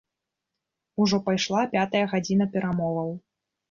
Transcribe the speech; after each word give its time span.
Ужо 1.05 1.21
пайшла 1.29 1.61
пятая 1.77 2.05
гадзіна 2.17 2.53
перамоваў. 2.59 3.19